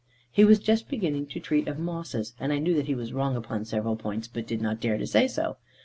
He 0.31 0.43
was 0.43 0.57
just 0.57 0.89
beginning 0.89 1.27
to 1.27 1.39
treat 1.39 1.67
of 1.67 1.77
mosses; 1.77 2.33
and 2.39 2.51
I 2.51 2.57
knew 2.57 2.73
that 2.73 2.87
he 2.87 2.95
was 2.95 3.13
wrong 3.13 3.35
upon 3.35 3.65
several 3.65 3.95
points, 3.95 4.27
but 4.27 4.47
did 4.47 4.59
not 4.59 4.79
dare 4.81 4.97
to 4.97 5.05
say 5.05 5.27
so. 5.27 5.57